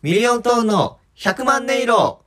[0.00, 2.20] ミリオントーンの100万音色。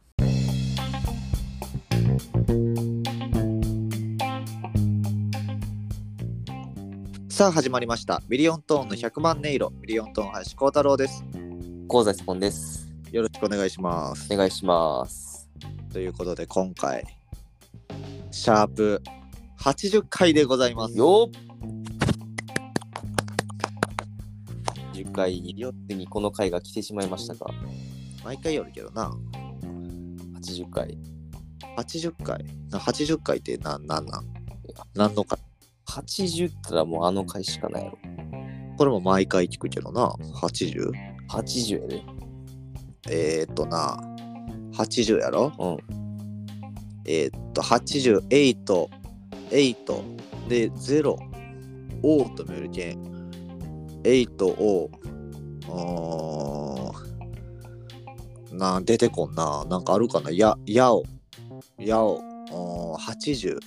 [7.29, 8.21] さあ始まりました。
[8.27, 9.71] ミリオントーンの100万音色。
[9.79, 11.23] ミリオントーン林光太郎です。
[11.89, 12.91] 香西ポンです。
[13.09, 14.27] よろしくお願いします。
[14.33, 15.49] お願いします。
[15.93, 17.05] ということで今回
[18.31, 19.01] シャープ
[19.57, 20.97] 80回でございます。
[20.97, 21.50] よっ
[25.11, 27.47] 回によってにこの回が来てしまいましたが、
[28.23, 29.11] 毎回よるけどな。
[30.41, 30.97] 80回。
[31.77, 32.45] 80回？
[32.69, 34.25] な80回ってなんなんなん？
[34.95, 35.37] なんのか
[35.87, 37.97] 80ったらもうあの回しかないやろ。
[38.77, 40.07] これも毎回聞くけどな。
[40.33, 40.91] 80?
[41.29, 42.03] 80やで。
[43.09, 43.99] えー、っとな。
[44.73, 45.51] 80やろ？
[45.59, 45.77] うん。
[47.05, 48.87] えー、っと88
[49.49, 51.17] 8で0
[52.03, 53.10] O と見えるけん
[54.03, 54.89] 8O
[55.69, 59.65] あーな出てこんな。
[59.65, 60.29] なんかあるかな？
[60.31, 61.03] ややお。
[61.77, 62.19] やお。
[62.51, 63.59] あー80う。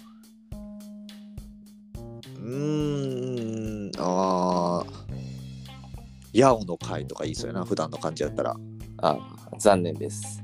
[2.41, 3.92] ーん。
[3.98, 6.39] あー。
[6.39, 7.64] やおの回とか言いそうやな。
[7.64, 8.56] 普段の感じやったら。
[8.98, 9.19] あ、
[9.58, 10.42] 残念です。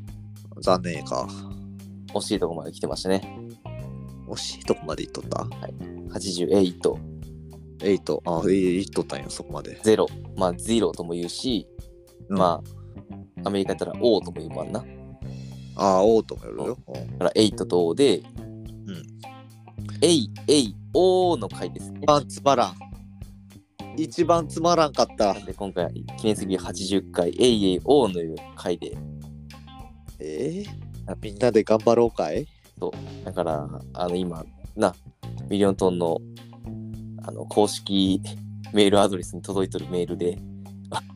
[0.60, 1.28] 残念か。
[2.14, 3.38] 惜しいとこまで来てましたね。
[4.28, 5.44] 惜しいとこまでいっとった
[6.14, 7.09] ？88、
[7.80, 10.06] 8あえいっとったんやそこまで0。
[10.36, 11.66] まあ、0とも言うし、
[12.28, 12.62] うんま
[13.44, 14.80] あ、アメリカやったら O とも言うもんな。
[14.80, 14.86] だ
[15.76, 16.78] ああ、O ともよるよ。
[16.88, 18.22] うんから8と O で、ん
[20.02, 22.06] えい、えい、O の回ですね一。
[22.06, 22.74] 番つまらん。
[23.96, 25.34] 一番つまらんかった。
[25.34, 28.96] で、今回、記念すべき80回、えいえい O のいう回で、
[30.18, 32.46] えー、みんなで頑張ろうかい？
[33.24, 34.44] だから、あの、今、
[34.76, 34.94] な、
[35.48, 36.18] ミリオントンの、
[37.30, 38.20] あの、公式
[38.72, 40.36] メールアドレスに届いてるメールで、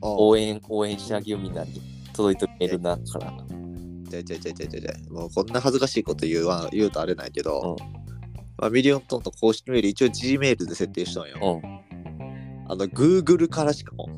[0.00, 1.80] お応援、応援してあげようみんなに
[2.12, 3.32] 届いてるメールなから、
[4.04, 7.94] じゃじゃじゃじゃじゃじゃもうこんな恥ずかしいこと言うわ言うとあれないけど、うん
[8.56, 11.60] まあ、ミリオントンの公式メール一応 G メールで設定したんよ。
[11.60, 14.08] うん、あの Google からしかも。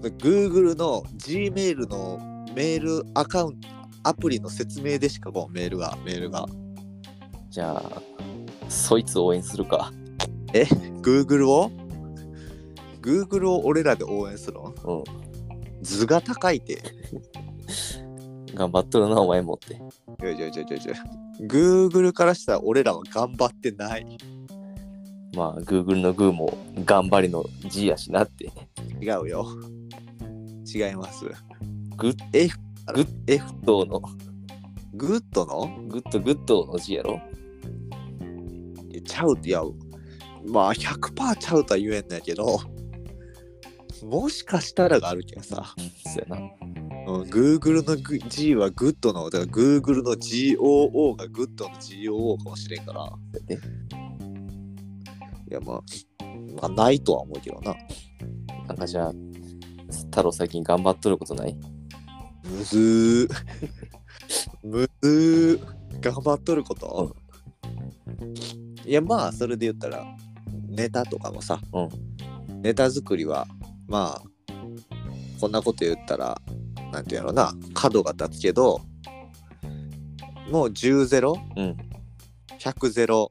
[0.00, 2.18] Google の G メールの
[2.54, 3.68] メールアカウント
[4.04, 6.46] アプリの説明でしかこうメールがメールが
[7.50, 8.02] じゃあ、
[8.68, 9.92] そいつ応援するか。
[11.02, 11.70] Google を
[13.02, 14.74] ？Google を俺らで応援するの？
[14.84, 16.82] うん、図が高いて。
[18.54, 19.74] 頑張っとるな、お前もって。
[19.74, 19.78] い
[20.24, 20.94] やいやいやいやいや
[21.42, 24.18] Google からしたら俺らは頑張ってない。
[25.34, 28.50] まあ、Google のグーも頑張りの G やしなって。
[29.00, 29.46] 違うよ。
[30.74, 31.26] 違います。
[31.96, 32.58] グッ F、
[32.94, 34.00] グッ F、ドの、
[34.94, 35.66] グッドの？
[35.88, 37.20] グッドグッドの G やろ？
[38.90, 39.62] いやちゃうって、いや、
[40.46, 42.60] まあ100%ちゃうとは言えんねんけど、
[44.02, 46.42] もしかしたらがあるけどさ、そうやな。
[47.08, 53.12] うん、Google のグ G はグッドの、だから Google の GOO がグッドの GOO かもしれんから、
[53.46, 53.58] でい
[55.50, 55.80] やまあ、
[56.60, 57.74] まあ、ないとは思うけどな。
[58.66, 59.12] なんかじゃあ、
[60.06, 61.56] 太郎最近頑張っとることない？
[62.44, 63.28] むずー。
[64.64, 65.76] むずー。
[66.00, 67.16] 頑張っとること、
[68.84, 70.04] いやまあそれで言ったら
[70.76, 71.88] ネタとかもさ、うん
[72.62, 73.46] ネタ作りは
[73.86, 74.22] まあ
[75.40, 76.40] こんなこと言ったら
[76.92, 78.80] なんていうのな角が立つけど
[80.50, 81.76] もう10ゼロうん。
[82.58, 83.30] 100ゼロ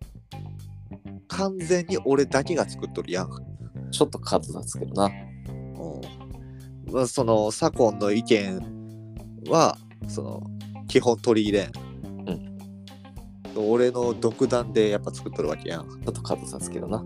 [1.27, 3.29] 完全に俺だけが作っとるやん。
[3.91, 5.05] ちょっと数立つけどな。
[5.07, 9.77] うんまあ、その左近の意見は
[10.07, 10.43] その
[10.87, 11.71] 基本取り入れん、
[13.57, 17.03] 俺の独断でやっぱ作っとるわけやん、ちょっと数立つけどな。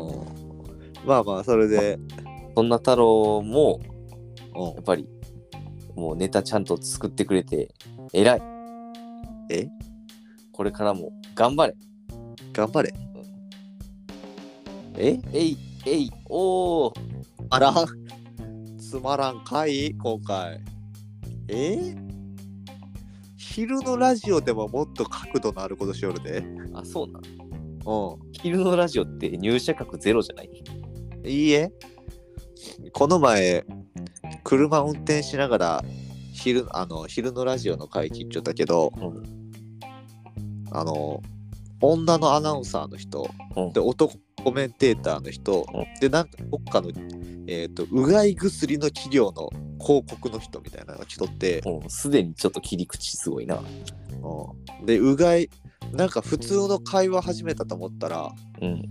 [0.00, 1.98] うん、まあまあそれで、
[2.54, 3.80] そんな太郎も、
[4.54, 4.64] うん。
[4.74, 5.08] やっぱり、
[5.94, 7.74] もうネタちゃんと作ってくれて、
[8.12, 8.42] 偉い。
[9.50, 9.68] え？
[10.52, 11.74] これからも頑張れ。
[12.52, 12.92] 頑張れ。
[14.96, 15.20] え？
[15.32, 15.56] えい、
[15.86, 16.92] えい、おー。
[17.50, 17.74] あらん。
[18.78, 19.94] つまらんかい？
[19.94, 20.60] 今回。
[21.48, 21.96] え？
[23.36, 26.44] 昼のラジオでももっと角度のあることしよるで。
[26.72, 27.22] あ、そうなん。
[27.86, 30.48] う昼のラジオって入社格ゼロじゃない？
[30.48, 31.72] んいいえ。
[32.92, 33.64] この前
[34.44, 35.84] 車運転しながら
[36.32, 39.22] 昼あの昼のラジオの回聞いちゃったけどうん。
[40.72, 41.22] あの
[41.80, 43.72] 女のアナウンサーの人、うん。
[43.72, 46.00] で男コメンテーターの人、うん。
[46.00, 46.90] でなんかどっかの、
[47.46, 49.50] えー、とうがい薬の企業の
[49.80, 53.56] 広告の人みたいなのが来とって、もうすでにちょっと切り口すごいな。
[53.56, 54.86] うん。
[54.86, 55.48] でうがい
[55.92, 58.82] なんか普通の会話始めたと思ったらうん。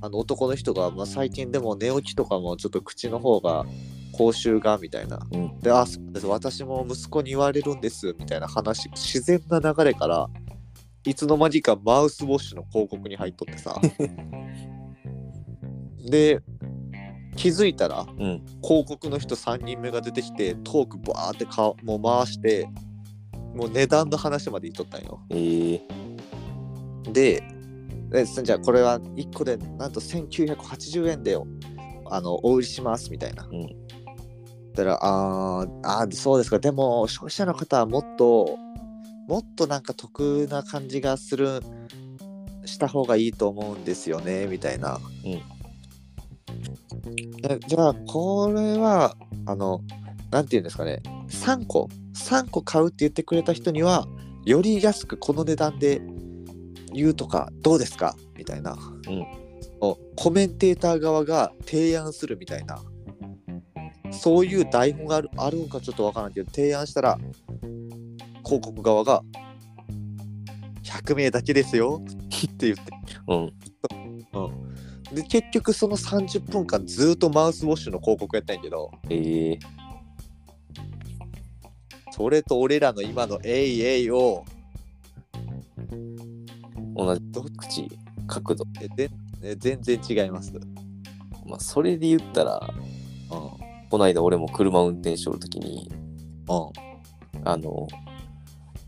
[0.00, 3.66] あの男の人が、まあ、最近でも寝起きとかもちょっと口の方が
[4.12, 5.58] 報酬がみたいな、うん。
[5.60, 6.26] であそうです。
[6.26, 10.28] 私も息子に言われるんですみたいな話自然な流れから
[11.04, 13.80] いつの間にかマウスウォッシュの広告に入っとってさ。
[16.08, 16.40] で
[17.36, 18.42] 気づいたらうん。
[18.62, 22.68] 広告の人3人目が出てきてトークバーってかもう回して
[23.54, 25.20] もう値段の話まで言っとったんよ。
[25.30, 25.80] えー、
[27.12, 27.42] で
[28.14, 31.46] えじゃあこれは1個でなんと1980円でよ
[32.10, 33.46] あのお売りしますみたいな。
[33.50, 33.66] うん。
[34.74, 36.58] だからあーあーそうですか。
[36.58, 38.56] でも消費者の方はもっと
[39.28, 41.60] もっとなんか得な感じがする
[42.64, 44.98] した方がいいと思うんですよねみたいな。
[45.24, 45.42] うん。
[47.44, 49.16] えじゃあこれは
[49.46, 49.82] あの
[50.30, 51.02] なんて言うんですかね。
[51.28, 51.88] 3個。
[52.14, 54.06] 3個買うって言ってくれた人には
[54.44, 56.00] より安くこの値段で
[56.92, 58.14] 言うとかどうですか？
[58.36, 58.76] みたいな、
[59.08, 59.26] うん。
[59.80, 62.82] をコメンテーター側が提案するみたいな。
[64.10, 67.18] そういう台本があるあるんかちょっとわからんけど提案したら
[68.42, 69.22] 広告側が
[70.82, 72.06] 100名だけですよっ
[72.56, 72.82] て言って。
[73.28, 73.52] うん。
[75.14, 78.90] で結局その30分間ずーっとマウスウォッシュの広告やったんやけど。
[79.10, 79.58] えー、
[82.10, 84.44] それと俺らの今の「えいえい」を
[86.98, 87.88] 同じど口、
[88.26, 88.64] 角度。
[88.82, 89.10] えで
[89.40, 90.52] え全然違います。
[91.46, 92.60] まあ、それで言ったら、
[93.30, 96.52] うんこの間俺も車運転しとるときに、う
[97.40, 97.88] んあの、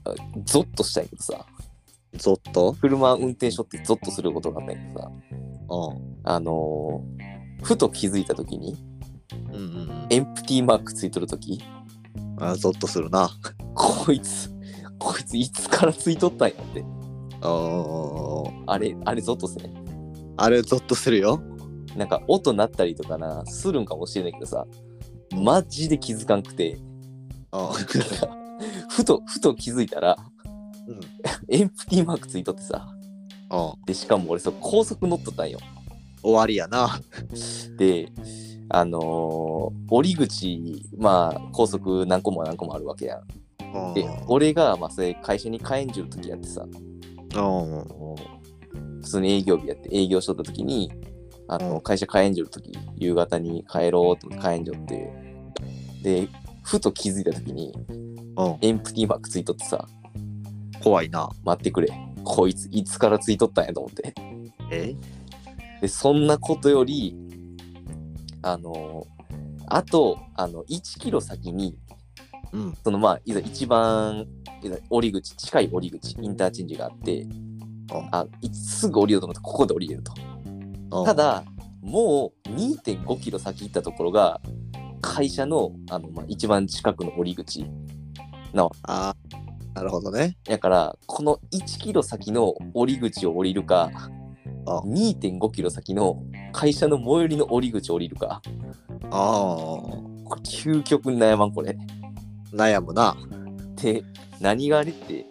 [0.04, 0.14] あ
[0.44, 1.46] ゾッとしたんやけどさ、
[2.14, 2.74] ゾッと？
[2.74, 5.10] 車運転しとってゾッとすることがあったんやけどさ、
[5.70, 7.02] うんあの
[7.62, 8.76] ふと気づいたときに、
[9.48, 11.62] うんうんうんエンプティマークついとるとき、
[12.38, 13.30] あゾッとするな。
[13.74, 14.50] こいつ、
[14.98, 16.84] こいついつからついとったんやって。
[17.42, 20.34] うんあれ、あれゾッとせん。
[20.36, 21.40] あれゾッとするよ。
[21.96, 24.66] なんか音鳴ったりとかな、するんかもしれないけどさ、
[25.32, 26.78] マジで気づかんくて、
[27.52, 27.68] うん
[28.88, 30.16] ふと、ふと気づいたら、
[30.86, 31.00] うん
[31.48, 32.88] エンプティマークついとってさ、
[33.50, 35.58] うんで、しかも俺そう高速乗っとったんよ。
[36.22, 37.00] 終わりやな。
[37.76, 38.12] で、
[38.68, 39.00] あのー
[39.88, 43.22] 降り口、まあ、高速何個も何個もあるわけやん。
[43.74, 47.00] うんで、俺が、まあ、それ会社に帰んじゅう時やってさ、うん
[47.32, 48.16] 普
[49.02, 50.92] 通に営業日やって営業しとった時に、
[51.48, 55.12] あの、うん会社帰んじゅう時、夕方に帰ろうと思って帰んじゃって、
[56.02, 56.28] で、
[56.62, 57.72] ふと気づいた時に、
[58.36, 59.86] うんエンプティマークついとってさ、
[60.82, 61.28] 怖いな。
[61.44, 61.88] 待ってくれ。
[62.24, 64.14] こいついつからついとったんやと思って。
[64.70, 64.94] え？
[65.80, 67.16] で、そんなことより、
[68.42, 69.06] あの
[69.66, 71.76] あと、あの、1キロ先に、
[72.52, 74.26] うんそのまあ、いざ一番、
[74.62, 77.26] いざ降り口、近い降り口、インターチェンジがあって、
[78.12, 80.12] あいすぐ降りようと思って、ここで降りれると。
[80.92, 81.44] うんただ、
[81.82, 84.40] もう2.5キロ先行ったところが、
[85.00, 87.64] 会社のあの、まあ、一番近くの降り口。
[88.82, 89.40] あー
[89.74, 90.36] なるほどね。
[90.44, 93.90] だから、この1キロ先の降り口を降りるか、
[94.66, 98.42] あ2.5キロ先の会社の最寄りの降り口を降りるか、
[99.10, 101.76] ああ究極に悩まん、これ。
[102.52, 103.16] 悩むな。
[103.76, 104.02] で、
[104.40, 105.26] 何があれって、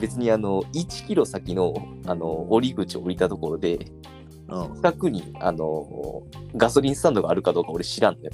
[0.00, 1.74] 別にあの、1キロ先の
[2.06, 3.76] あの降り口を降りたところで、
[4.48, 6.22] うん近くにあの
[6.56, 8.30] ガソリンスタンドがあるかどうか俺知らんのよ。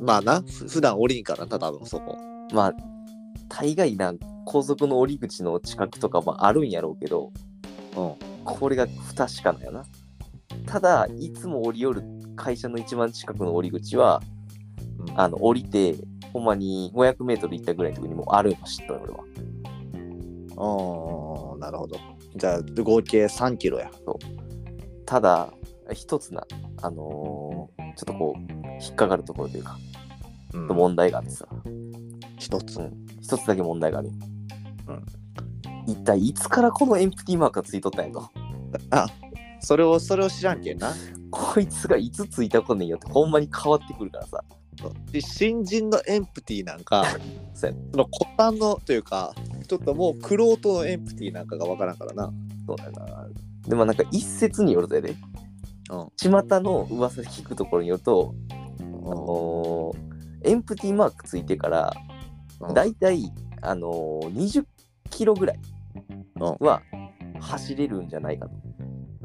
[0.00, 2.18] まあな、ふ普段降りんからな、多分そこ。
[2.52, 2.74] まあ、
[3.48, 4.12] 大概な
[4.44, 7.32] 高速の降り口の近くとかもあるんやろうけど、
[7.96, 8.14] うん
[8.44, 9.84] これが不確かなんやな。
[10.66, 12.02] ただ、いつも降りよる
[12.34, 14.41] 会社の一番近くの降り口は、うん
[15.16, 15.96] あの降りて、
[16.32, 19.24] ほんまに500メートル行ったぐらいのとこにもうあるの知ったよ、俺は。
[21.54, 21.96] うんなるほど。
[22.36, 23.90] じゃあ、合計3キロや。
[25.06, 25.52] ただ、
[25.92, 26.46] 一つな、
[26.82, 28.40] あのーちょっとこう、
[28.82, 29.76] 引っかかるところというか、
[30.54, 31.46] うん問題があってさ、
[32.38, 32.80] 一つ。
[33.20, 34.10] 一つだけ問題がある。
[35.86, 38.30] 一体いつからこのエンプティマークがついとったんやと。
[38.90, 39.06] あ、
[39.60, 40.92] それを、それを知らんけんな。
[41.30, 44.44] こいつがいつついたことねんよってほんまに変わってくるからさ。
[45.10, 47.04] で新人のエンプティなんか、
[47.54, 49.34] その古参のというか、
[49.68, 52.32] ちょっともうクロートのエンプティなんかがわからんからな。
[52.66, 53.28] そうだよな。
[53.68, 55.16] でもなんか一説によるとやで、うん
[56.16, 58.34] 巷の噂で聞くところによると、
[58.80, 60.12] あのー
[60.44, 61.92] エンプティマークついてから、
[62.60, 64.64] うんだいたい、あのー20
[65.10, 65.58] キロぐらい
[66.58, 66.82] は
[67.40, 68.54] 走れるんじゃないかと。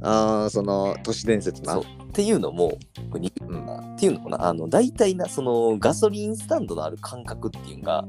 [0.02, 1.74] ああ、その都市伝説な。
[1.74, 1.84] そう。
[1.84, 2.78] っていうのも、
[3.10, 3.96] これにうん。
[3.96, 8.08] っていうのもな、あの、大体な、そのガソリンスタンドのある感覚っていうのが、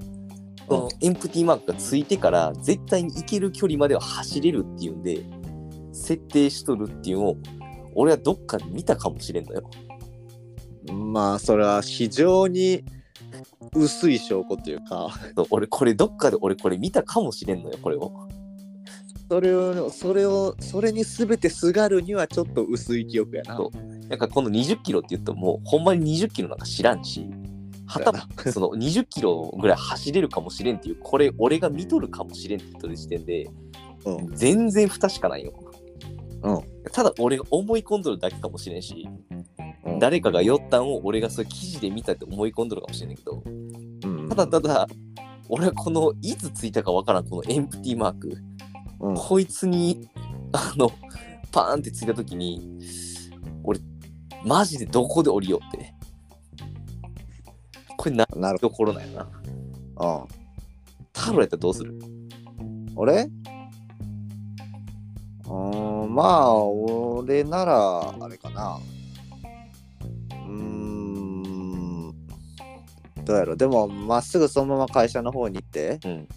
[0.68, 5.24] そのエンプティマークがついてから絶対に行ける距離までは走れるっていうんで、
[5.92, 7.36] 設定しとるっていうのを、
[7.94, 9.70] 俺はどっかで見たかもしれんのよ。
[10.92, 12.84] まあそれは非常に
[13.74, 15.08] 薄い証拠というか。
[15.36, 18.27] そう俺これどっかで俺これ見たかもしれんのよこれを
[19.28, 23.56] それをそれをそれに全てすがるにはちょっと薄い記憶やな。
[23.56, 23.70] そ
[24.08, 27.28] なんかこの20キロって言ってももうほんまに20キロなんか知らんし
[27.86, 28.12] はた
[28.50, 33.50] その20キロぐらい走れるかもしれんっていうこれ俺が見とるかもしれんって言ってる時点で
[34.04, 34.34] うん。
[34.34, 35.52] 全然不確かないよ。
[36.42, 36.60] うん。
[36.92, 39.08] ただ俺が思い込んどるだけかもしれんし、
[39.84, 39.98] うん。
[39.98, 44.28] 誰かが酔ったんを俺がそれ記事で見たって思い込んどるかもしれんけどうん。
[44.28, 44.88] ただただ
[45.48, 48.38] 俺はこのいつついたかわからんこのエンプティマーク
[49.00, 49.14] うん。
[49.14, 50.08] こいつに
[50.52, 50.90] あの
[51.50, 52.80] パーンってついた時に
[53.64, 53.80] 俺
[54.44, 55.94] マジでどこで降りようって。
[57.96, 58.58] これ何なる。
[58.60, 59.24] どころなんやな。
[59.96, 60.28] ほど
[61.12, 61.98] タロやったらどうする？
[62.60, 63.28] うん俺？
[65.44, 68.78] うーんまあ俺ならあれかな。
[70.30, 72.14] うーん。
[73.24, 75.98] どうやろでもまっすぐそのまま会社の方に行って。
[76.04, 76.28] うん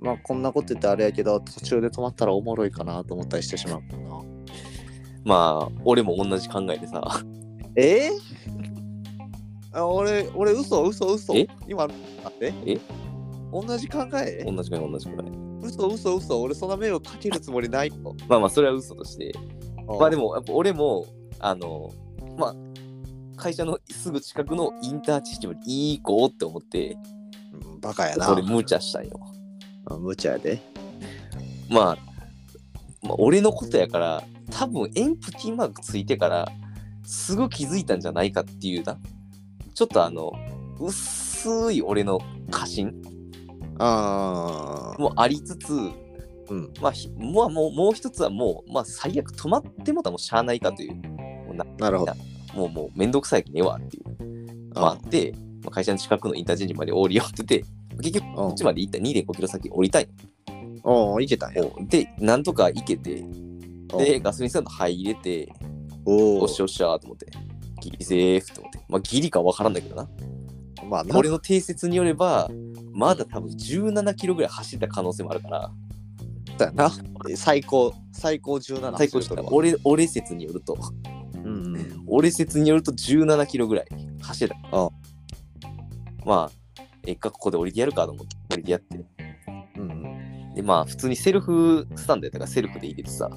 [0.00, 4.22] まあこんなこと言ってあれやけど途中で止まったらおもろいかなと思ったりしてしまうかな。
[5.24, 7.02] まあ俺も同じ考えでさ。
[7.74, 8.10] え？
[9.72, 11.34] あ俺俺嘘嘘嘘。
[11.34, 11.48] え？
[11.68, 11.86] 今あ
[12.28, 12.54] って。
[12.64, 12.78] え？
[13.52, 14.44] 同じ考え？
[14.44, 15.66] 同じ考え同じ考え。
[15.66, 16.40] 嘘嘘嘘。
[16.42, 18.14] 俺そんな迷惑かけるつもりないと。
[18.28, 19.32] まあまあそれは嘘として。
[19.86, 21.06] まあでもやっぱ俺も
[21.40, 21.90] あの
[22.38, 22.54] まあ
[23.36, 26.96] 会社のすぐ近くのインターチェンジまで行こうって思って。
[27.52, 28.32] うんバカやな。
[28.32, 29.20] 俺無茶したんよ。
[29.32, 29.37] うん
[29.96, 30.60] 無茶やで。
[31.70, 31.98] まあ、
[33.02, 36.48] まあ、俺のことやから多分エンプティマークついてから
[37.04, 38.98] すぐ気づいたんじゃないかっていうな。
[39.74, 40.32] ちょっとあの
[40.80, 42.94] 薄い俺の過信。
[43.78, 46.72] ああもありつつうん。
[46.80, 50.94] まあひもうもうもう一つはもう、まあ、最悪止まってもたらもうしゃあないかという。
[50.94, 52.12] もうななるほど。
[52.54, 54.74] もうもうめんどくさいけねえわっていう。
[54.74, 57.64] まああって、まあ、会社の近くのインターチェンジまで降りようってて
[57.98, 60.08] 結局こっちまで行った2.5キロ先降りたい。
[60.84, 61.62] おおいけたんや。
[61.62, 63.24] のでなんとか行けて
[63.98, 65.48] でガソリンスタンド入れて
[66.04, 67.26] おおしゃおっしゃーと思って、
[67.80, 70.08] ギリセーフと思って、まあギリかわからんだけどな。
[70.88, 71.18] まあな。
[71.18, 72.48] 俺の定説によれば、
[72.92, 75.70] まだ多分17キロぐらい走った可能性もあるから、
[76.56, 76.90] だよな。
[77.36, 80.76] 最高最高17最高したら俺俺説によると、
[81.34, 82.04] うんうん。
[82.06, 83.86] 俺説によると17キロぐらい
[84.20, 84.60] 走ってた。
[84.72, 84.90] あ
[86.24, 86.52] まあ、
[87.08, 89.04] えっか、ここで降りてやるかと思って、降りてやって。
[89.78, 93.30] うんで、まあ、普通にセルフスタンドやったからセルフで行けてさ、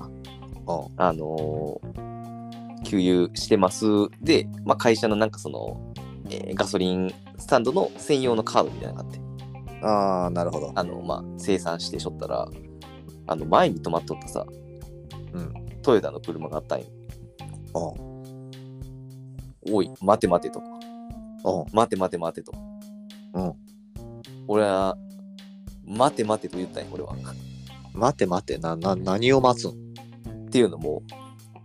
[0.68, 3.86] ああのー給油してます。
[4.22, 5.94] で、まあ、会社のなんかその、
[6.30, 12.50] えーガソリンスタンドの専用のカードみたいなのがあって、ああなるほどあの、まあ、生産してしょったら、
[13.28, 14.46] あの、前に止まっとったさ、
[15.34, 16.86] うんトヨタの車があったんよ。
[17.74, 17.96] お
[19.72, 20.62] おい、待て待てと。
[21.44, 22.71] お待て待て待てと。
[23.34, 23.54] うん。
[24.48, 24.98] 俺は、
[25.86, 27.16] 待て待てと言ったんよ、俺は。
[27.94, 29.72] 待て待てなな何を待つん？
[29.72, 31.04] っていうのも、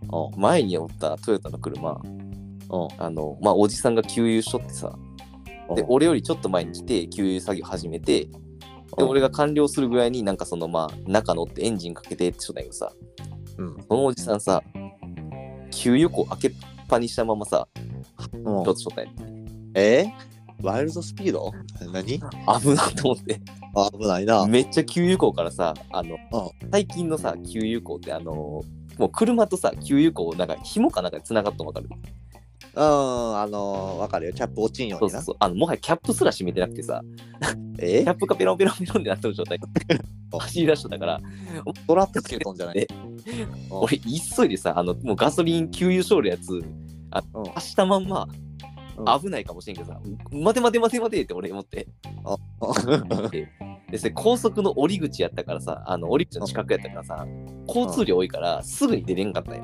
[0.09, 2.01] お前におったトヨタの車、
[2.69, 4.97] おあの、まあ、おじさんが給油しとってさ、
[5.75, 8.25] で、俺よりちょっと前に来て、給油作業始めて、
[8.97, 12.91] で、俺が完了するぐらいになんかその、まあ、中乗ってエンジンかけてってしょったんやけどさ、
[13.57, 13.77] うん。
[13.87, 14.63] そのおじさんさ、
[15.71, 16.51] 給油口開けっ
[16.87, 17.67] ぱにしたままさ、
[18.33, 18.43] うん。
[18.43, 19.11] ちょっとしとったんや。
[19.75, 20.07] え？
[20.61, 21.51] ワイルドスピード？
[21.93, 22.05] 何？
[22.05, 22.21] 危な
[22.95, 23.39] と思って。
[23.75, 24.45] あ危ないな。
[24.47, 26.17] めっちゃ給油口からさ、あのう、
[26.71, 28.63] 最近のさ、給油口ってあの、も
[28.99, 31.87] う車とさ、給油口、なんか紐かなんかで繋がっとんわかる？
[32.75, 34.33] うんあのわかるよ。
[34.33, 35.19] キャップ落ちんようにな。
[35.19, 35.35] そうそうそう。
[35.39, 37.01] あの、もはやキャップすら閉めてなくてさ、
[37.79, 38.03] え？
[38.03, 39.59] キャップがペロンペロンペロンってなってる状態。
[40.39, 41.21] 走り出したから、
[41.87, 42.85] トラップつけとんじゃない？
[43.69, 46.63] 俺、急いでさ、あの、もうガソリン給油ショールやつ、
[47.11, 47.45] あうん。
[47.45, 48.46] 走ったまんま、うん
[49.21, 49.99] 危ないかもしれんけどさ、
[50.31, 51.87] 待て待て待て待てって俺思って。
[52.25, 52.37] あ
[53.29, 53.47] で、
[53.91, 57.27] でそれ高速の降り口やったからさ、あの降り口の近くやったからさ、
[57.67, 59.63] 交通量多いから、すぐに出れんかったよ。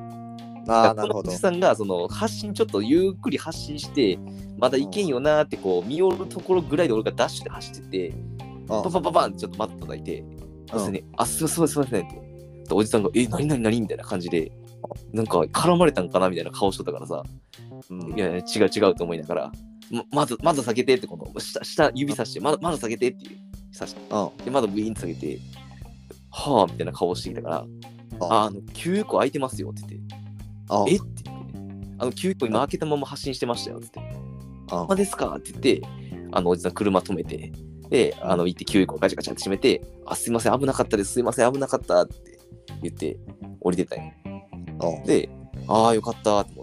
[0.68, 1.24] あーなるほど。
[1.24, 4.18] このおじさんがその発信ちょっとゆっくり発信して
[4.58, 8.14] まだいけんよなーってこう見よるところぐらいで俺がダッシュで走ってて
[8.70, 10.68] あパパパパンってちょっと待っていただいてうん。
[10.68, 12.16] そしてねあすいませんすいませんって。
[12.16, 12.22] で
[12.76, 13.82] おじさんがえ何何何？
[13.82, 14.54] みたいな感じで
[15.12, 16.30] なんか絡まれたんかな？
[16.30, 17.24] みたいな顔しとったからさ
[17.90, 18.18] うん。
[18.18, 19.52] いやいや違う違うと思いながら
[19.92, 23.38] ままずまず下げてってこの下下指さしてまだまだ下げてっていう。
[23.76, 24.46] さしてうん。
[24.46, 25.40] でまだブイーンって下げて
[26.30, 27.66] はあみたいな顔してきたから
[28.20, 30.16] ああの9個空いてますよって言って。
[30.70, 31.54] あえって言って、
[32.00, 34.16] あの、9個今開けたまま発信してましたよって言って、
[34.72, 35.82] ああ、ですかって言って、
[36.32, 37.52] あの、おじさん車止めて、
[37.90, 42.16] で、あの、行って9個ガチャガチャって閉めて、あ、すいません、危なかったです、すいません、危なかったって
[42.82, 43.18] 言って、
[43.62, 44.12] 降りてたんよ。
[44.80, 45.30] あで、
[45.68, 46.63] ああ、よかったと思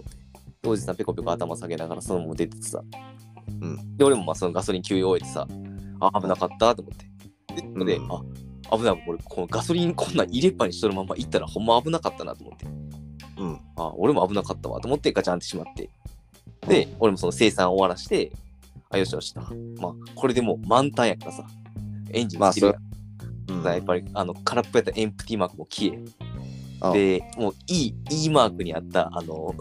[0.61, 2.83] でおじさんペコペコ頭下げながらそのまま出てってさ。
[3.61, 5.47] うんで、俺もまあそのガソリン給油終えてさ、
[5.99, 7.05] あ、危なかったと思って。
[7.85, 12.65] で、うんあ、危ない、俺、このガソリンこんなん入れっぱにしとるまま行ったらほんま危なかったなと思って。
[13.37, 13.59] うん。
[13.75, 15.89] あ、俺も危なかったわと思ってガチャンってしまって。
[16.67, 18.31] で、俺もその生産終わらして、
[18.91, 19.41] あ、よしよしと。
[19.41, 21.47] まあ、これでもう満タンやからさ、
[22.11, 22.75] エンジンつけるやん。
[22.75, 22.81] うん
[23.57, 25.99] だからやっぱり、あの、空っぽやったエンプティマークも消え。
[26.79, 29.53] あで、もう E、E マークにあった、あの、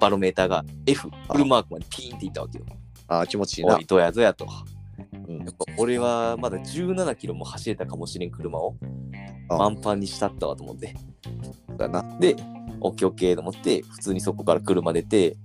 [0.00, 2.64] バロメーターが F、フルマークまでピーンっていったわけよ。
[3.08, 3.84] あ気持ちいいなおい、。
[3.84, 4.46] どやどやと。
[5.28, 8.74] うんやっぱ俺はまだ17キロも走れたかもしれん車を
[9.50, 10.94] あ満帆にしたったわと思って。
[11.76, 12.02] だな。
[12.18, 12.36] で、
[12.80, 15.36] オッケーオッケーと思って、普通にそこから車出て、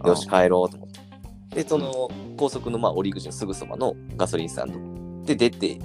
[0.00, 1.62] あよし、帰ろうと思って。
[1.62, 5.78] で、その高速のまあ降り口のすぐそばのガソリンスタンドで出て、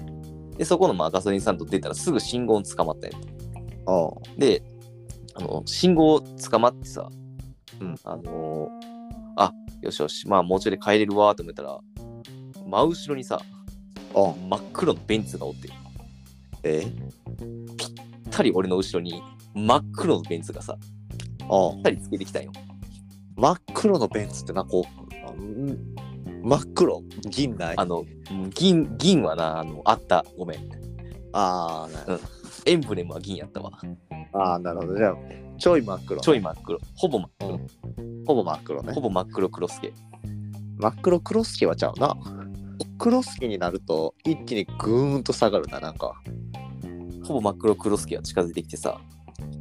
[0.58, 3.18] で、そこのまあガソリンスタンド出たらすぐ信号に捕まったんや
[3.88, 4.64] あで、
[5.36, 7.10] あの、信号捕まってさ、
[7.84, 7.96] うん。
[8.04, 8.70] あの
[9.36, 11.80] あ、よしよし、まあもうちょいで帰れるわと思ったら、
[12.66, 13.40] 真後ろにさ、
[14.16, 15.70] あ真っ黒のベンツがおって、
[16.64, 16.86] え？
[16.86, 17.90] ぴっ
[18.32, 19.22] たり俺の後ろに
[19.54, 20.78] 真っ黒のベンツがさ、
[21.42, 22.52] あぴったりつけてきたんよ。
[23.36, 27.02] 真っ黒のベンツってな、こう、真っ黒？
[27.30, 27.78] 銀ない？
[27.78, 28.06] あの、
[28.54, 30.24] 銀、銀はな、あの、あった。
[30.38, 30.60] ごめん。
[31.34, 32.20] あーなうん
[32.66, 33.72] エンブレムは銀やったわ。
[34.34, 34.98] あー、なるほど。
[34.98, 35.16] じゃあ、
[35.58, 36.22] ちょい真っ黒。
[36.22, 36.80] ちょい真っ黒。
[36.96, 37.60] ほぼ真っ黒。
[38.26, 39.02] ほぼ真っ黒ねほ。
[39.02, 39.94] ぼ真っ黒クロスケ。
[40.78, 42.16] 真っ黒クロスケはちゃうな。
[42.98, 46.14] クロスケになると、一気にグーンと下がるな、なんか。
[47.24, 49.00] ほぼ真っ黒クロスケが近づいてきてさ、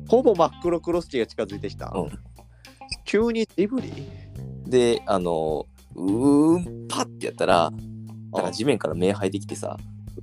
[0.09, 1.93] ほぼ真っ黒クロスケが近づいてきた。
[1.95, 2.11] うん
[3.05, 3.91] 急にジブリ？
[4.67, 7.71] で、あの、うーん、パッてやったら、
[8.33, 9.77] なんか地面から目生えてきてさ、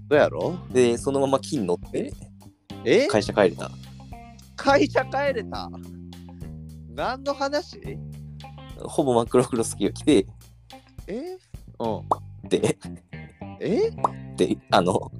[0.07, 0.55] どうやろ？
[0.71, 2.13] で、そのまま木に乗って、
[2.85, 3.07] え？
[3.07, 3.71] 会社帰れた。
[4.55, 5.69] 会社帰れた？
[6.95, 7.79] 何の話？
[8.77, 10.25] ほぼ真っ黒クロスケが来て、
[11.07, 11.37] え？
[11.79, 12.49] うん。
[12.49, 12.77] で、
[13.59, 13.91] え？
[14.35, 15.11] で、あの、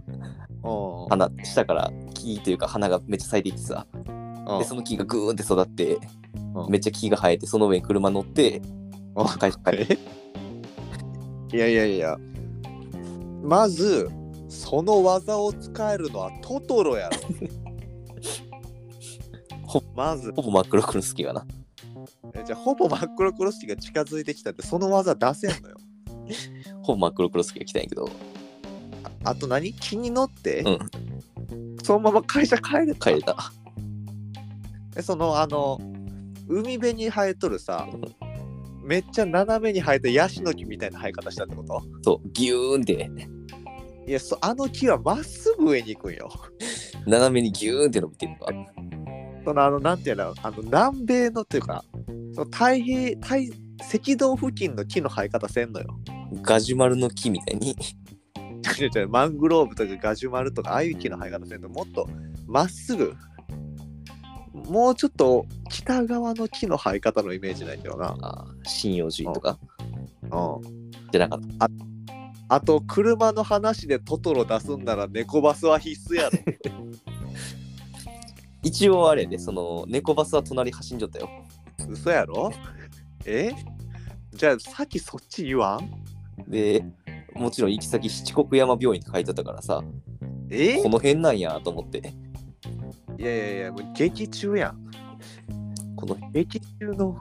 [0.63, 1.09] うん。
[1.09, 3.85] 花、下から木というか花がめっちゃ咲いてきてさ、
[4.59, 6.00] で、その木がグーンって育って、
[6.55, 6.69] うん。
[6.69, 8.61] めっちゃ木が生えて、その上に車乗って、
[9.15, 9.27] うん。
[9.27, 9.87] 会社帰れ
[11.51, 11.57] え？
[11.57, 12.17] いやいやいや。
[13.41, 14.09] まず、
[14.50, 17.18] その技を使えるのはトトロやろ。
[19.66, 21.46] ほまず、ほぼ真っ黒クロスケがな。
[22.33, 25.77] えじゃあほぼ真っ黒クロスケが近づいてきたってその技出せんのよ。
[26.81, 28.09] ほぼ真っ黒クロスケが来たんやけど、
[29.24, 29.74] あと何？
[29.74, 30.79] 気に乗って、うん。
[31.83, 33.12] そのまま会社帰れた？
[33.12, 33.51] 帰れた。
[34.98, 35.79] えそのあの
[36.48, 37.88] 海辺に生えとるさ
[38.83, 41.83] めっちゃ斜めに生えたヤシの木みたいな生え方したってこと？
[42.01, 43.12] そう、ギューンって、
[44.09, 46.31] いやそあの木はまっすぐ上に行くんよ。
[47.05, 48.53] 斜めにギューンって伸びてるのが。
[49.45, 51.85] そのあのなんていうのあの南米のっていうか
[52.33, 56.00] その太平太赤道付近の木の生え方せんのよ。
[56.41, 57.75] ガジュマルの木みたいに、
[58.79, 62.09] 違う違うマングローブとかガジュマルとかああいう木の生え方せんのもっと
[62.48, 63.13] まっすぐ
[64.53, 68.17] もうちょっと北側の木の生え方のイメージないけどな。
[68.24, 68.48] あ
[68.81, 69.59] 針葉樹とか？
[70.24, 71.65] うんじゃなかった。
[71.65, 71.69] あ
[72.62, 76.40] と車の話でトトロ出すんなら猫バスは必須やろ。
[78.64, 81.29] 一応あれやで、その猫バスは隣走んじゃったよ。
[81.88, 82.51] 嘘やろ？
[83.25, 83.51] え？
[84.33, 86.50] じゃあさっきそっち言わん？
[86.50, 86.83] で、
[87.35, 89.83] もちろん行き先七国山病院って書いてあったからさ、
[90.50, 90.81] え？
[90.81, 92.14] この辺なんやと思って、
[93.20, 94.90] いやいやいやもう劇中やん。
[95.96, 97.20] この劇中の。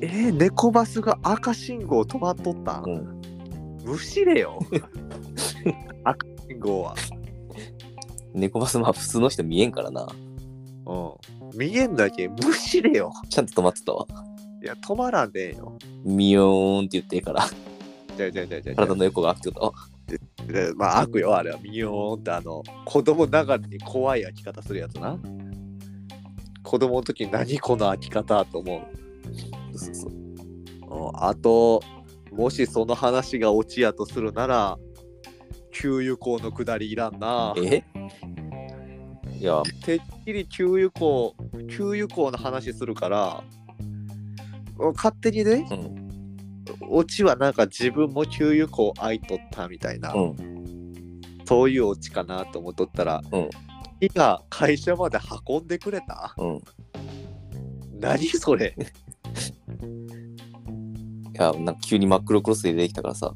[0.00, 2.80] しえー、猫バスが赤信号止まっとった？
[2.80, 3.20] ん、うん
[3.84, 4.58] 無視れよ。
[6.04, 6.94] 赤信号は。
[8.34, 10.06] 猫バスまあ普通の人見えんからな。
[10.86, 11.58] うん。
[11.58, 13.10] 見えんだけ無視れよ。
[13.28, 14.06] ちゃんと止まってたわ。
[14.62, 15.78] いや、止まらんでええよ。
[16.04, 17.46] ミヨーンって言ってええから、
[18.16, 19.72] じゃあじゃあじゃあじゃあ体の横が開くってこ
[20.46, 20.52] と？
[20.52, 21.58] でまあ、開くよ、あれは。
[21.62, 25.18] ミヨーンってあの、子供ながらに怖い開き方するやつな。
[26.62, 28.80] 子供の時に何この開き方と思う。
[29.80, 31.82] そうそううんあと、
[32.32, 34.78] もしその話がオチやとするなら、
[35.72, 37.54] 給油口の下りいらんな。
[37.58, 37.84] え？
[39.38, 41.34] いや、てっきり給油口、
[41.68, 43.42] 給油口の話するから、
[44.94, 46.00] 勝手にね、うん。
[46.88, 51.20] オチはなんか自分も給油口開いとったみたいな、うん。
[51.44, 53.50] そういうオチかなと思っとったら、うん
[54.00, 56.34] 火が会社まで運んでくれた？
[56.38, 56.60] うん。
[58.00, 58.74] 何それ？
[58.78, 58.82] い
[61.42, 63.34] や、なんか急に真っ黒クロスで出てきたからさ。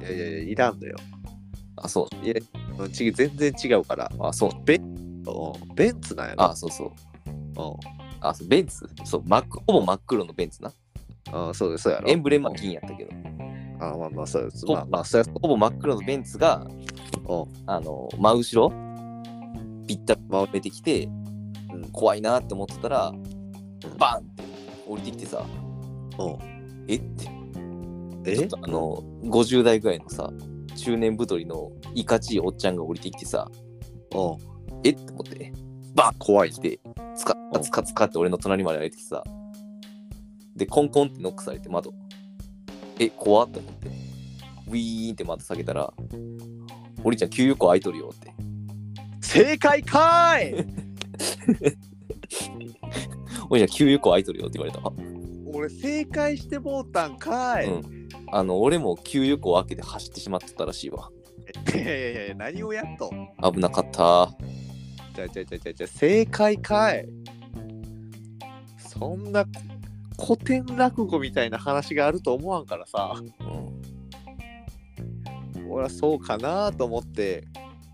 [0.00, 0.96] いやいやいや、いらんのよ。
[1.76, 2.26] あ、そう。
[2.26, 2.34] いや、
[2.88, 4.10] ち全然違うから。
[4.18, 4.50] あ、そう。
[4.50, 4.78] うんベ
[5.90, 6.42] ンツなんやろ。
[6.42, 6.90] あ、そうそう。
[7.28, 7.74] うん
[8.20, 8.88] あ、そうベンツ？
[9.04, 10.72] そう、真ほぼ真っ黒のベンツな。
[11.30, 12.08] ああ、そうです、そうやろ。
[12.08, 13.10] エンブレムは銀やったけど、
[13.80, 14.66] ああ、まあまあ、そうです。
[14.66, 16.64] ほまあまあ、そうやほぼ真っ黒のベンツが、
[17.24, 18.72] おあの、真後ろ、
[19.86, 21.04] ぴったり回れてきて、
[21.72, 23.12] うん怖いなって思ってたら、
[23.98, 24.42] バンって
[24.86, 25.44] 降りてきてさ、
[26.18, 26.38] お
[26.88, 26.96] え？
[26.96, 27.28] って、
[28.26, 28.36] え？
[28.36, 30.32] ちょっとあの、50代ぐらいのさ、
[30.76, 33.50] 中年太りのいかちいおっちゃんが降りてきてさ、
[34.14, 34.38] お
[34.84, 34.90] え？
[34.90, 35.52] って思って、
[36.18, 36.60] 怖い来。
[36.60, 36.80] て、
[37.16, 39.22] つかつかつかって俺の隣まで歩いてきてさ、
[40.56, 41.94] で、コンコンってノックされて窓。
[42.98, 43.88] え、怖っって思って、
[44.68, 45.92] ウィーンって窓下げたら、
[47.04, 48.34] おりちゃん、給油庫開いとるよって。
[49.20, 50.66] 正解かーい！
[53.48, 54.92] おりちゃん、給油庫開いとるよって言われた。
[55.52, 57.66] あ俺、正解してもうたんかーい。
[57.66, 58.08] うん。
[58.30, 61.10] あの、俺も給油庫を開けて走ってしまってたらしいわ。
[61.74, 63.10] いやいやいや、何をやっと
[63.52, 64.34] 危なかった。
[65.14, 67.08] じゃあじゃあじゃあじゃあじゃあ正解かい。
[68.78, 69.44] そんな
[70.18, 73.14] 古典落語みたいな話があると思わんからさ。
[75.56, 77.44] うん、俺はそうかなと思って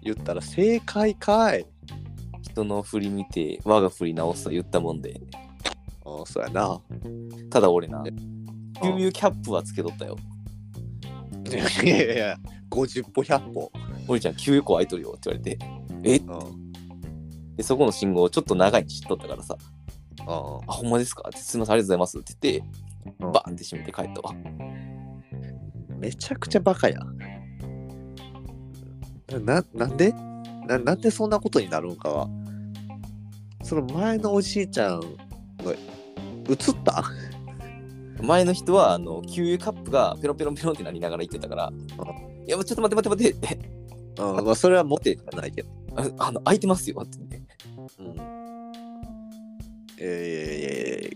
[0.03, 1.67] 言ったら正解かい。
[2.43, 5.21] 人の振り見て、我が振り直すと言ったもんで、
[6.27, 6.81] そうやな。
[7.51, 8.11] ただ俺な、え
[8.83, 10.17] 給油キャップはつけとったよ。
[11.51, 12.37] いやいやいや
[12.71, 13.73] 50歩100歩。
[14.07, 15.59] おりちゃん、給油庫開いとるよって言われて、
[16.05, 16.17] え？
[16.19, 16.23] う
[16.55, 17.57] ん。
[17.57, 19.57] で、そこの信号ちょっと長いに知っとったからさ、
[20.27, 21.29] ああ、ほんまですか？
[21.29, 22.65] って、すみません、ありがとうございますって言って、
[23.21, 23.33] うん。
[23.33, 24.35] バーンって閉めて帰ったわ。
[25.99, 26.99] めちゃくちゃバカや
[29.41, 30.13] ななんで？
[30.67, 32.29] ななんでそんなことになるんかは。
[33.63, 35.75] その前のおじいちゃんの
[36.49, 37.05] 映った？
[38.23, 41.73] 前の人は、あの、給油カップがペロンペロンペロンってなりながら言ってたから、
[42.47, 43.55] いや、もうちょっと待って待って待って。
[43.55, 43.71] って、
[44.21, 45.69] うんまあそれは持ってないけど。
[45.97, 47.43] ああの、開いてますよって言って。
[48.01, 48.39] うん
[50.01, 51.09] いやいやいやいやいや。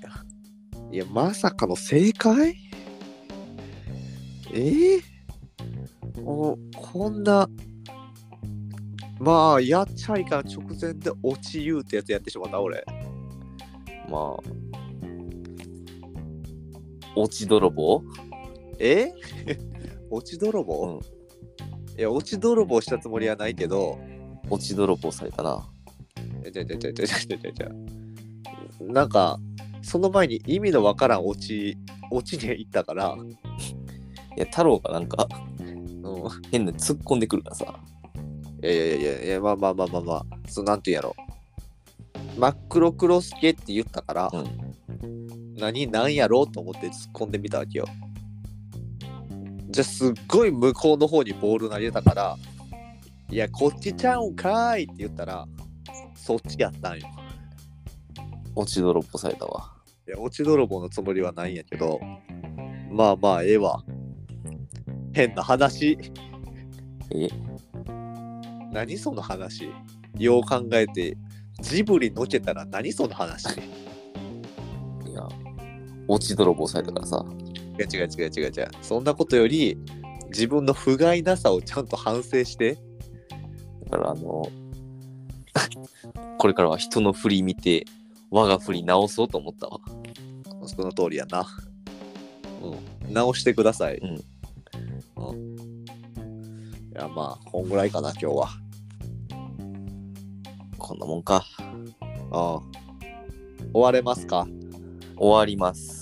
[0.93, 2.55] いやまさかの正解？
[4.53, 5.01] ええ
[6.25, 7.49] おこんな。
[9.19, 12.85] まあやっちゃいかん直前で落ち言うってやつやってしまった俺。
[14.11, 14.43] まあ、
[17.15, 18.03] 落ち泥棒
[18.79, 19.13] え？
[20.11, 21.97] 落ち泥棒、う？
[21.97, 23.99] ん、いや、落ち泥棒したつもりはないけど。
[24.51, 25.69] 落ち泥棒されたな。
[26.51, 27.69] じゃじゃじゃじゃじゃじゃじゃ。
[28.81, 29.39] なんか、
[29.83, 31.79] その前に意味のわからん落ち、
[32.11, 33.17] 落ちで行ったから。
[34.37, 35.29] いや、太郎がなんか、
[35.61, 36.03] うん、
[36.51, 37.81] 変な突っ込んでくるからさ。
[38.63, 41.17] いやいやいやいや、まあまあまあまあまあ、そうなんて言うやろ。
[42.39, 44.31] 真っ黒クロスケって言ったから。
[44.33, 44.72] うん
[45.63, 46.51] 何なんやろう？
[46.51, 47.87] と思って突っ込んでみたわけよ。
[49.71, 52.37] じゃあすっごい向こうの方にボール投げたから、
[53.31, 55.47] いや、こっちちゃうんかーいって言ったら、
[56.17, 57.07] そっちやったんよ。
[58.57, 59.73] 落ち泥棒されたわ。
[60.09, 62.01] いや、落ち泥棒のつもりはないんやけど、
[62.91, 63.85] まあまあ、ええわ。
[65.15, 65.97] 変な話。
[67.15, 67.29] え？
[68.73, 69.71] 何その話？
[70.19, 71.17] よう考えて、
[71.61, 73.47] ジブリのけたら何その話？
[76.13, 77.25] 落ち泥棒されたからさ。
[77.79, 78.69] 違う違う違う違う違う。
[78.83, 79.79] そんなことより、
[80.29, 82.79] 自分の不甲斐なさをちゃんと反省して、
[83.91, 84.47] だからあの、
[86.39, 87.87] これからは人の振り見て、
[88.31, 89.81] 我が振り直そうと思ったわ。
[90.67, 91.47] その通りやな。
[92.63, 93.13] うん。
[93.13, 93.97] 直してください。
[93.97, 94.09] うん
[95.17, 95.57] うん。
[95.57, 98.49] いや、まあ、こんぐらいかな、今日は。
[100.79, 101.45] こんなもんか。
[101.61, 102.29] うん。
[102.31, 102.61] 終
[103.75, 104.47] われますか？
[105.17, 106.02] 終わります。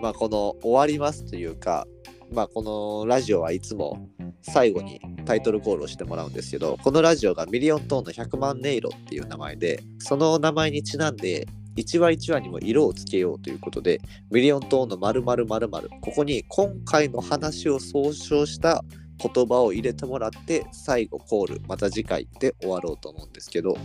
[0.00, 1.86] まあ、この終わりますというか、
[2.30, 4.08] まあ、このラジオはいつも
[4.42, 18.84] 最後にタイトルコールをしてもらうんですけど、このラジオがミリオントーンの100万音色っていう名前で、その名前にちなんで、1話1話にも色をつけようということで、ミリオントーンの〇〇〇〇、ここに今回の話を総称した
[19.20, 23.76] 言葉を入れてもらって、最後コール、また次回で終わろうと思うんですけど、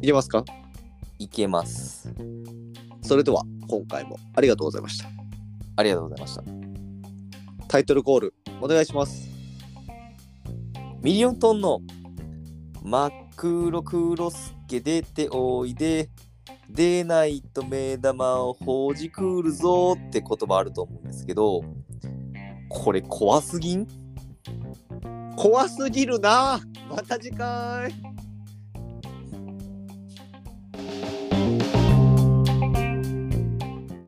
[0.00, 0.44] いけますか？
[1.18, 2.12] いけます。
[3.02, 5.23] それでは今回もありがとうございました。
[5.76, 6.42] ありがとうございました。
[7.68, 9.28] タイトルコール、お願いします。
[11.02, 11.80] ミリオントーンの
[12.82, 16.08] 真っ黒黒助出ておいで
[16.70, 21.62] 出ないと目玉をほじくるぞって言葉あると思うんですけど
[22.68, 23.86] これ怖すぎん？
[25.36, 27.92] 怖すぎるなまた次回